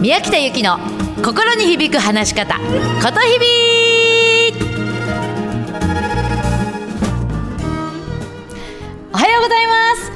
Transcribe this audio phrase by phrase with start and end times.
[0.00, 0.78] 宮北由紀の
[1.22, 2.62] 心に響く話し方こ
[3.12, 3.46] とひび
[9.12, 10.10] おはようございます。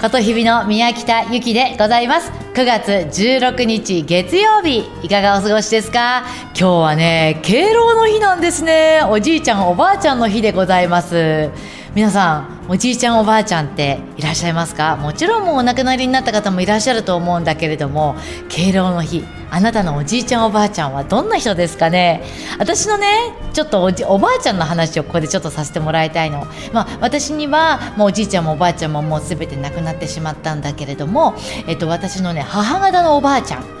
[0.00, 2.32] ことひびの宮北由紀でございます。
[2.54, 6.24] 9月16日月曜日いかがお過ごしですか？
[6.58, 9.02] 今日はね敬老の日なんですね。
[9.06, 11.50] おじいちゃんおばあちゃんの日でございます。
[11.96, 14.96] 皆さんおじいちゃんおばあちゃんっていらっしゃいますか？
[14.96, 18.16] もちろんもうお亡くなりになった方もいらっしゃると思うんだけれども
[18.50, 22.22] 敬老の日あなたのおじいちゃんおばあちゃんはどんな人ですかね？
[22.58, 23.06] 私のね
[23.54, 31.34] ちょっとおじおばあちゃんの話をここでちょっとさせてもらいたいの、まあ、私にはもうおじいちゃんもおばあちゃんももう全て亡くなってしまったんだけれども、
[31.66, 33.75] えっと、私のね母方のおばあちゃん。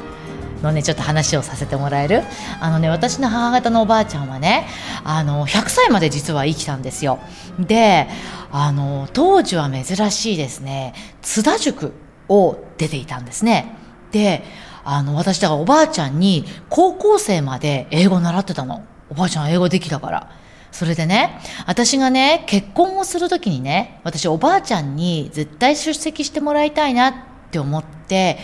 [0.66, 2.22] のねちょっと話をさせてもらえる？
[2.60, 4.66] あのね私の母方のおばあちゃんはね
[5.04, 7.18] あの100歳まで実は生きたんですよ。
[7.58, 8.08] で
[8.52, 11.92] あの当時は珍しいですね津田塾
[12.28, 13.76] を出ていたんですね。
[14.12, 14.44] で
[14.84, 18.84] あの私だからおばあちゃんに高校生まで英語習ってたの。
[19.08, 20.30] おばあちゃん英語できたから。
[20.72, 27.14] それでね、私がね、結婚をするときにね、私おばあちゃんに絶対出席してもらいたいなっ
[27.50, 28.38] て思って、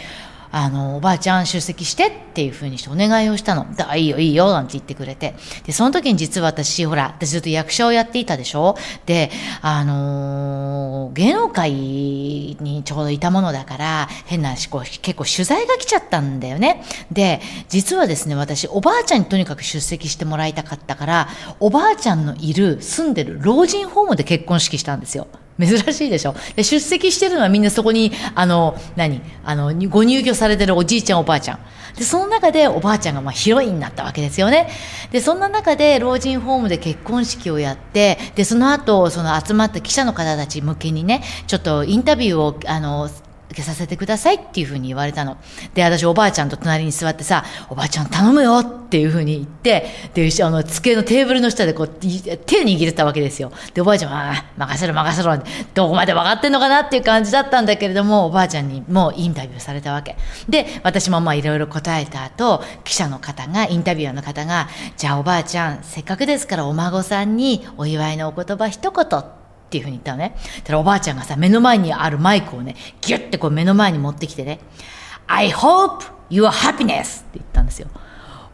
[0.52, 3.66] あの、おばあちゃん出席してっていうふうにしてお願いをしたの。
[3.74, 5.34] だいいよいいよなんて言ってくれて。
[5.64, 8.76] で、その時に実は私、ほら、私ずっと役者をやっていたでしょ？
[9.06, 9.30] で、
[9.62, 16.82] あのー、芸能界にちょうどいたものだから、変な話、こう、結構取材が来ちゃったんだよね。
[17.10, 21.28] で、実はですね、私、おばあちゃんにとにかく出席してもらいたかったから、
[21.60, 25.28] おばあちゃんのいる、住んでる老人ホームで結婚式したんですよ。
[25.58, 26.34] 珍しいでしょ。
[26.56, 29.20] で出席してるのはみんなそこにあの何？
[29.44, 31.58] あのご入居されてるおじいちゃんおばあちゃん。
[31.96, 34.68] でその中でおばあちゃんがまあヒロインになったわけですよね。
[35.10, 43.10] でそんな中で老人ホームで結婚式をやってでその後その集まった記者の方たち向けにねちょっとインタビューをあの
[43.52, 45.36] 受けさせてくださいっていうふうに言われたの。
[45.74, 53.52] で、私おばあちゃんと隣に座ってさ、おばあちゃん頼むよっていうふうに言って、で、あの、机のテーブルの下でこう、手握ってたわけですよ。
[53.74, 55.38] で、おばあちゃんは、あ任せろ任せろ
[55.74, 60.16] どこまで分かってんのかなっていう感じだったんだけれども、おばあちゃんにもうインタビューされたわけ。
[60.48, 69.41] で、私もまあいろいろ答えた後、記者の方が、インタビュアーの方が、じゃあおばあちゃん、せっかくですからお孫さんにお祝いのお言葉一言って
[69.72, 70.36] ていうふうに言ったのね。
[70.64, 74.60] たらおばあちゃんがさ、目の前にあるマイクをね、ギュッてこう目の前に持ってきてね、
[75.26, 77.88] I hope your happiness って言ったんですよ。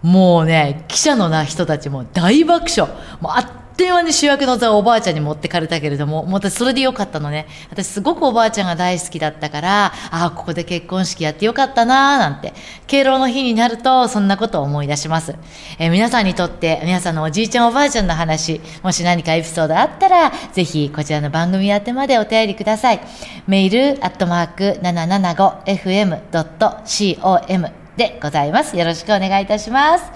[0.01, 2.93] もうね、記者のな人たちも大爆笑。
[3.21, 3.47] もうあっ
[3.79, 7.47] という間に主役の座をおばあちゃんに持ってかれたけれども、もう私それでよかったのね。
[7.71, 12.55] 私すごくおばあちゃんが大好きだったから、ああ、ここで結婚式やってよかったなーなんて、
[12.89, 15.37] 敬老の日になるとそんなことを思い出します。
[15.79, 23.01] えー、皆さんにとって、皆さんのおじいちゃんおばあちゃんの話、もし何かエピソードあったら、ぜひこちらの番組宛てまでお便りください。
[23.47, 28.77] メール、アットマーク 775fm.com でございます。
[28.77, 30.11] よろしくお願いいたします。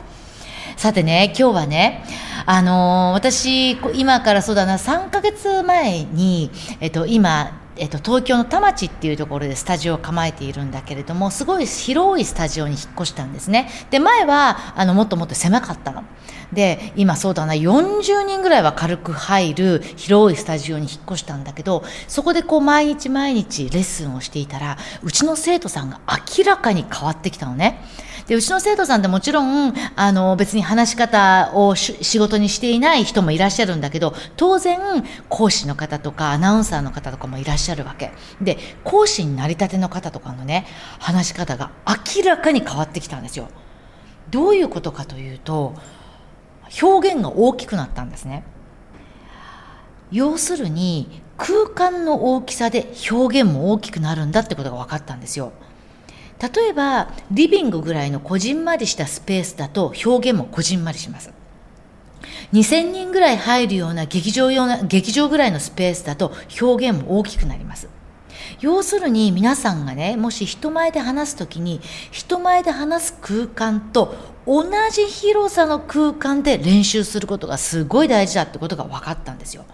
[0.76, 2.02] さてね、今日はね、
[2.46, 13.70] あの、私、今からそうだな、3ヶ月前に、えっと、今、えっと、東京の田町っていうところでスタジオを構えているんだけれどもすごい広いスタジオに引っ越したんですね。
[13.90, 16.04] で前はあのもっともっと狭かったの。
[16.52, 25.98] で今そうだな40人ぐらいは軽く入る広いスタジオに引っ越したんだけどそこでこう毎日毎日レッスンをしていたらうちの生徒さんが
[26.38, 27.82] 明らかに変わってきたのね。
[28.32, 34.80] で、うちの生徒さんってもちろん、あの、別に話し方を仕事にしていない人もいらっしゃるんだけど、当然、
[35.28, 38.10] 講師の方とかアナウンサーの方とかもいらっしゃるわけ。
[38.40, 40.66] で、講師になりたての方とかのね、
[40.98, 43.48] 話し方が明らかに変わってきたんですよ。
[44.30, 45.74] どういうことかというと、
[46.80, 48.44] 表現が大きくなったんですね。
[50.10, 55.52] 要するに空間の大きさで表現も大きくなるんだってことが分かったんですよ。
[56.42, 61.32] 例えばリビングぐらいのこじんまりしたスペースだと表現もこじんまりします。
[62.52, 67.88] 2000人ぐらい入るような劇場用な劇場ぐらいのスペースだと表現も大きくなります。
[68.60, 71.80] 要するに皆さんがねもし人前で話す時に
[72.10, 74.14] 人前で話す空間と
[74.46, 79.64] 同じ広さの空間で練習することがすごい大事だってことが分かったんですよ、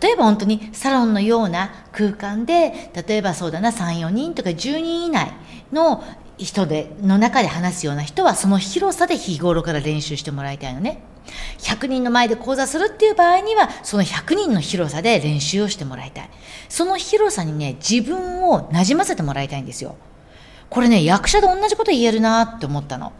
[0.00, 5.32] 例えば本当にサロンのような空間で例えばそうだな34人とか10人以内
[5.72, 6.02] の
[6.38, 11.00] 人での中で話すような人はその広さで日頃から練習してもらいたいのね。
[11.58, 16.30] 100人の前で講座するっていう場合にはその100人の広さで練習をしてもらいたい。
[16.68, 19.96] その広さにね自分をなじませてもらいたいんですよ。
[20.68, 23.12] これね役者で同じこと言えるなって思ったの。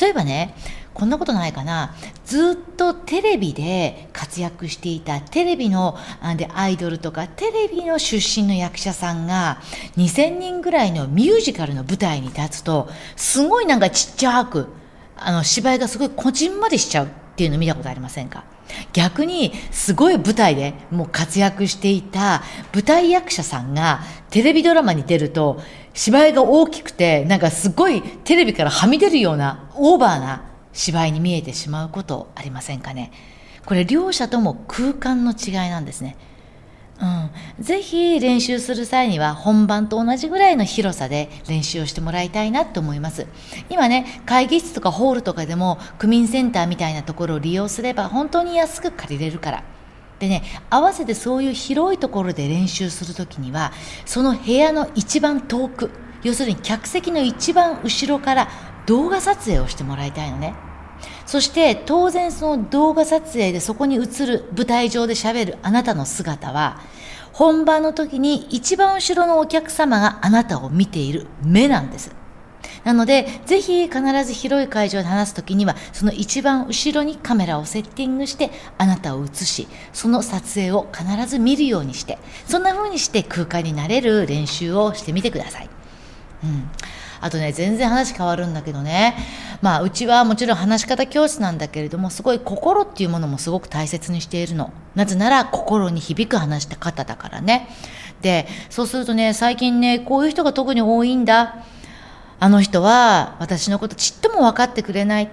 [0.00, 0.54] 例えばね
[0.94, 1.94] こんなことないかな。
[2.24, 5.98] ずっとテレビで活躍していたテレビの
[6.36, 9.58] でアイドルとかテレビの出身の役者さんが
[9.96, 14.68] 2000人ぐらいのミュージカルの舞台に立つとすごいなんかちっちゃく
[15.16, 18.44] あの芝居がすごいこじんまりしちゃうっていうの見たことありませんか？
[18.92, 22.42] 逆にすごい舞台でもう活躍していた
[22.72, 24.00] 舞台役者さんが
[24.30, 25.60] テレビドラマに出ると
[25.92, 30.42] 芝居が大きくてなんかすごいテレビからはみ出るようなオーバーな
[30.74, 33.10] 芝居に見えてしまうことありませんかね？
[33.64, 36.18] これ両者とも空間の違いなんですね。
[37.00, 43.26] うん、ぜひ練習する際には本番と同じぐらいの広さで練習をしてもらいたいなと思います。
[43.68, 49.64] 今ね、会議室とかホールとかでも区民センターみたいなところを利用すれば本当に安く借りれるから。
[50.20, 53.72] でね、合わせてそういう広いところで練習するときには、
[54.06, 55.90] その部屋の一番遠く、
[56.22, 58.48] 要するに客席の一番後ろから
[58.86, 60.54] 動画撮影をしてもらいたいのね。
[61.26, 66.80] そして当然その動画撮影でそこに映る舞台上で喋るあなたの姿は
[67.32, 72.14] 本番の時に一番後ろのお客様があなたを見ている目なんです。
[72.84, 85.70] なので、ぜひ必ず広い会場で話すときには、その一番後ろにカメラをセッティングして、あなたを映し、その撮影を必ず見るようにして、そんな風にして空間になれる練習をしてみてください。
[86.44, 86.70] うん。
[87.24, 89.16] あとね、全然話変わるんだけどね。
[89.62, 94.74] まあ、うちはもちろん話し方教室なんだけれども、すごい心っていうものもすごく大切にしているの。
[94.94, 97.70] なぜなら、心に響く話した方だからね。
[98.20, 101.64] で、そうするとね、最近ね、こういう人が特に多いんだ。
[102.40, 105.30] あの人は私のことちっとも分かってくれない。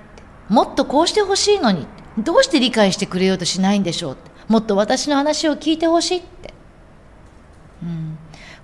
[0.47, 1.85] もっとこうしてほしいのに。
[2.17, 4.17] どうして理解してくれようとしないんでしょう。
[4.47, 6.50] もっと私の話を聞いてほしいって。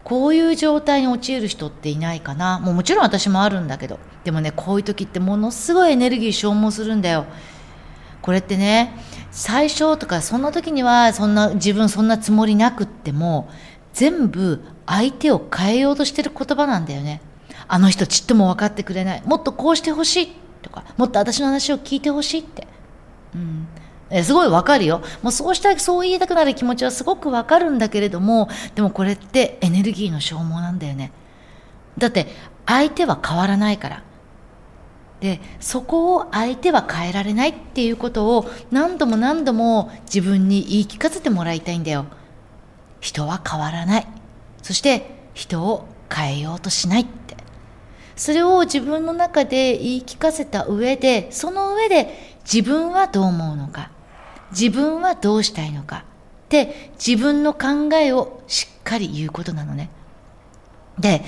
[0.08, 2.60] こういう状態に陥る人っていないかな。
[2.60, 4.00] もうもちろん私もあるんだけど。
[4.24, 7.26] でもねこういう時ってものすごいエネルギー消耗するんだよ。
[8.22, 8.98] これってね
[9.32, 13.50] 最初とかそんな時にはそんな自分そんなつもりなくっても
[13.92, 17.20] 全部相手を変えようとしてる言葉なんだよね。
[17.68, 19.22] あの人ちっとも分かってくれない。
[19.26, 20.32] もっとこうしてほしい
[20.62, 22.66] とかもっと私の話を聞いてほしいって。
[23.36, 23.68] うん。
[24.10, 25.02] えすごいわかるよ。
[25.22, 31.12] もうそうしたい、そう言いたくなる気持ちはすごくわかるんだけれども、でもこれってエネルギーの消耗なんだよね。
[31.98, 32.28] だって
[32.66, 34.04] 相手は変わらないから。
[35.20, 42.06] で、そこを相手は変えられないっていうことを何度も何度も自分に言い聞かせてもらいたいんだよ。
[43.00, 44.08] 人は変わらない。
[44.62, 47.36] そして人を変えようとしないって。
[48.16, 53.92] それを自分の中で言い聞かせた上で、その上で自分はどう思うのか。
[54.52, 59.90] 自分はどうしたいのかって自分の考えをしっかり言うことなのね。
[61.00, 61.24] で、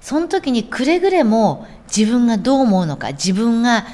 [0.00, 3.86] その時にくれぐれも自分がどう思うのか、自分が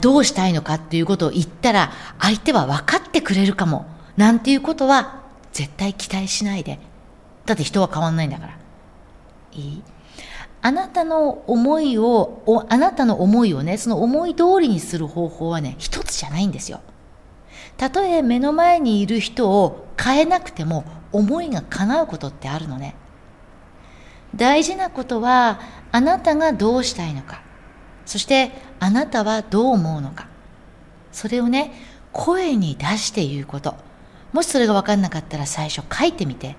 [0.00, 3.86] どうしたいのかっていうことを言ったら相手は分かってくれるかも。
[4.16, 5.22] なんていうことは
[5.52, 6.78] 絶対期待しないで。
[7.46, 8.58] だって人は変わんないんだから。
[9.52, 9.82] いい？
[10.60, 16.80] あなたの思いを、あなたの思いをね、その思い通りにする方法はね、一つじゃないんですよ。
[17.78, 22.94] たとえ目の前にいる人を変えなくても思いが叶うことってあるのね。
[24.34, 25.60] 大事なことは
[25.90, 27.40] あなたがどうしたいのか。
[28.04, 30.26] そしてあなたはどう思うのか。
[31.12, 31.72] それをね、
[32.12, 33.74] 声に出して言うこと。
[34.32, 36.56] もしそれが分かんなかったら最初書いてみて。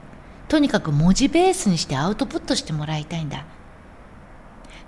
[0.48, 3.46] とにかく文字ベースにしてアウトプットしてもらいたいんだ。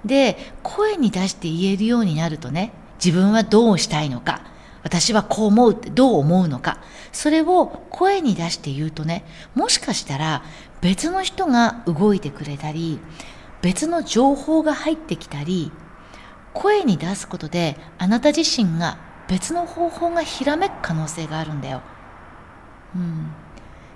[0.04, 2.72] で、声に出して言えるようになるとね、
[3.04, 4.42] 自分はどうしたいのか。
[4.84, 6.80] 私はこう思うってどう思うのか。
[7.12, 10.44] それを声に出して言うとね、もしかしたら
[10.82, 13.00] 別の人が動いてくれたり、
[13.62, 15.72] 別の情報が入ってきたり、
[16.54, 18.98] 声に出すことであなた自身が
[19.28, 21.82] 別の方法がひらめく可能性があるんだよ。
[22.96, 23.32] うん。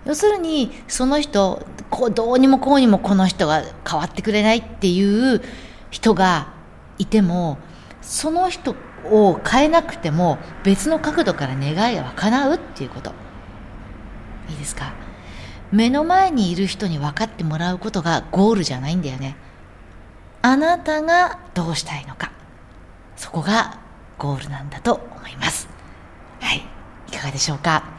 [0.05, 5.41] 要するに、その人、こうどうにもこうにもこの人が変わってくれないっていう
[5.89, 6.53] 人が
[6.99, 7.57] いても、
[8.01, 8.75] その人
[9.11, 13.11] を変えなくても別の角度から願いが叶うっていうこと。
[14.49, 14.93] いいですか？
[15.71, 19.35] 目の前にいる人に分かってもらうことがゴールじゃないんだよね。
[20.41, 22.31] あなたがどうしたいのか。
[23.15, 23.79] そこが
[24.17, 25.67] ゴールなんだと思います。
[26.39, 26.63] はい。
[27.07, 27.94] いかがでしょうか？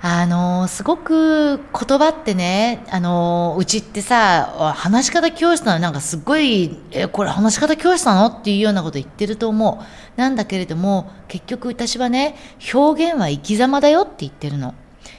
[0.00, 10.20] あのすごく言葉ってね、あのうちってさ、話し方教室なのなんかすごい、え、これ話し方教室なのっていうようなこと言ってると思う。
[10.20, 12.36] なんだけれども、結局私はね、
[12.72, 14.74] 表現は生き様だよって言ってるの。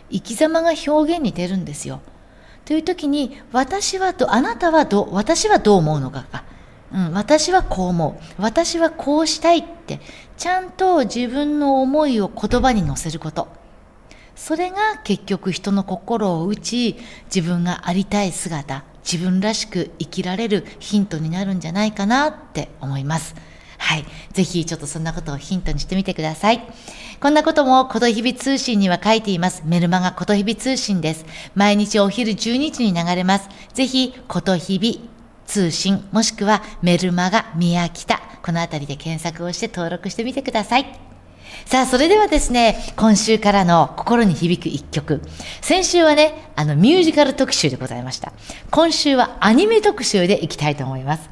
[0.09, 1.99] 生き様が表現に出るんですよ。
[2.63, 6.45] という時に、私はど、あなたはど、私はどう思うのかか。
[6.93, 8.41] うん、私はこう思う。
[8.41, 9.99] 私はこうしたいって、
[10.37, 13.58] ちゃんと自分の思いを言葉に乗せること。
[14.39, 23.35] それが結局人の心を打ち、自分がありたい姿、自分らしく生きられるヒントになるんじゃないかなって思います。
[23.77, 24.05] はい。
[24.31, 26.63] ぜひちょっとそんなことをヒントにしてみてください。
[27.19, 29.61] こんなこともことひび通信には書いています。
[29.65, 31.25] メルマガことひび通信です。
[31.53, 33.49] 毎日お昼12時に流れます。
[33.73, 35.09] ぜひ、ことひび
[35.47, 41.08] 通信、もしくはメルマガ宮北、このあたりで検索をして登録してみてください。
[41.65, 45.21] さあ、それではですね、今週からの心に響く一曲。
[45.61, 48.33] 先週はね、あのミュージカル特集でございました。
[48.71, 51.29] 今週はアニメ特集でいきたいと思います。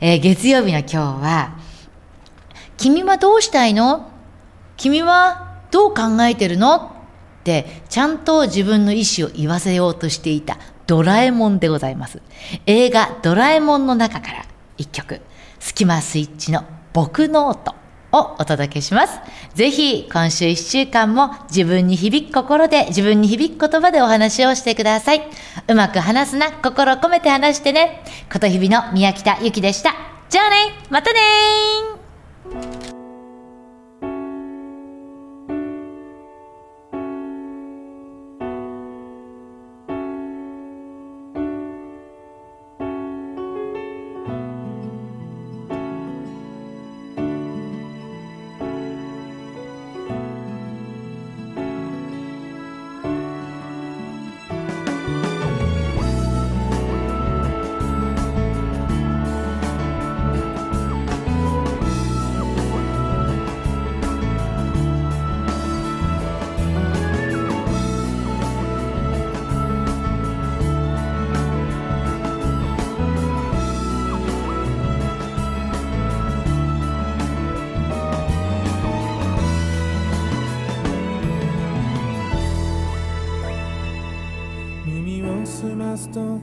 [0.00, 1.58] えー、月曜日の今日は、
[2.76, 4.10] 君はどうしたいの？
[4.76, 6.76] 君はどう考えてるの？
[6.76, 12.20] って、ちゃんと自分の意思を言わせようとしていたドラえもんでございます。
[12.66, 14.44] 映画ドラえもんの中から
[14.76, 15.20] 一曲、
[15.58, 17.74] スキマスイッチの僕ノート
[18.12, 19.20] をお届けします。
[19.54, 25.22] ぜひ今週一週間も自分に響く心で自分に響く言葉でお話をしてください。
[25.68, 28.04] うまく話すな、心を込めて話してね。
[28.32, 29.94] ことひびの宮北ゆきでした。
[30.28, 30.56] じゃあね
[30.90, 31.99] またね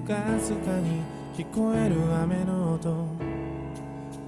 [0.07, 1.01] かすかに
[1.37, 3.07] 聞こえる雨の音。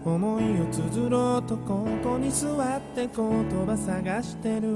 [0.04, 4.76] 思いを綴ろうとここに座って言葉探してる。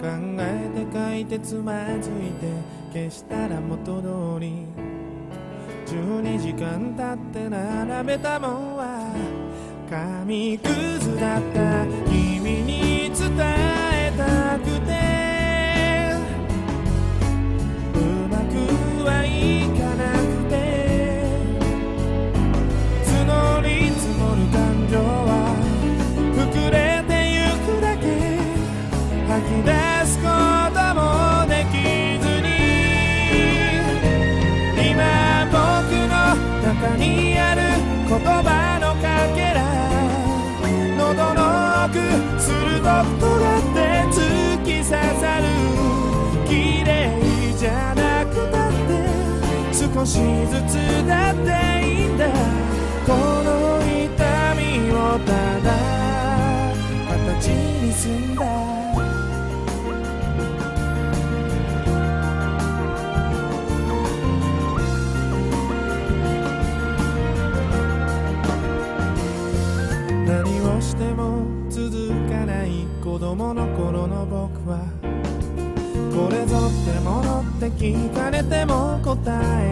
[0.00, 0.08] 考
[0.38, 4.66] えて書いてつまずいて消したら元通り。
[5.86, 9.14] 12時間経って並べたもんは。
[9.88, 11.86] 紙くずだった。
[12.10, 15.03] 君に伝えたくて。
[38.14, 39.58] 言葉のかけら
[40.96, 41.40] 喉の
[41.84, 41.98] 奥
[42.40, 43.26] 鋭く尖
[43.58, 43.78] って
[44.14, 44.16] 突
[44.62, 45.44] き刺さる
[46.46, 46.92] 綺麗
[47.58, 49.02] じゃなくたって
[49.74, 50.72] 少しずつ
[51.08, 51.50] だって
[51.82, 52.28] いいんだ
[53.04, 55.66] この痛みをただ
[57.08, 58.73] 形にすんだ
[73.36, 74.78] 供の頃の僕は
[76.14, 79.16] これぞってものって聞かれても答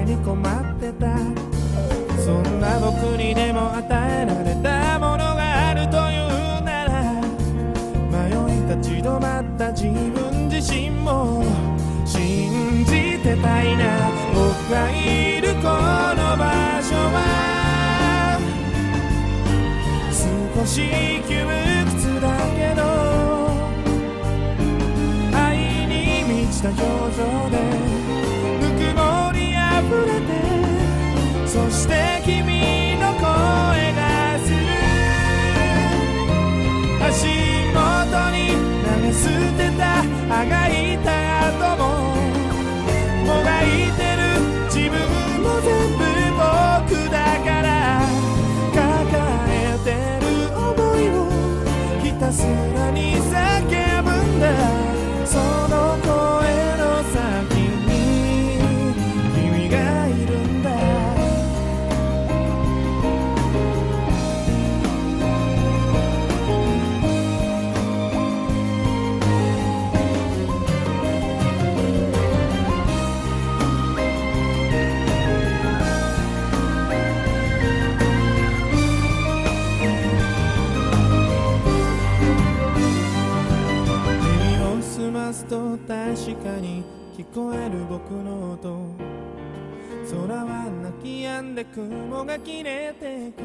[0.03, 1.07] えに困ってた。
[2.21, 3.87] そんな僕にでも与
[4.23, 6.19] えられたものがあるとい
[6.59, 7.21] うなら
[8.11, 11.45] 迷い立ち止まった自分自身も
[12.05, 14.11] 信じてたいな。
[14.35, 18.41] 僕がいるこの場所は。
[20.11, 21.72] 少し窮屈
[26.63, 26.81] した表
[27.17, 27.57] 情で
[28.61, 30.31] ぬくもりあふれて
[31.49, 33.25] そして君の声
[33.95, 34.57] がする。
[37.05, 37.27] 足
[37.75, 38.39] 元に
[38.85, 39.29] 投げ捨
[39.59, 39.83] てた
[40.31, 41.22] あがいた
[91.75, 93.43] 雲が切れてく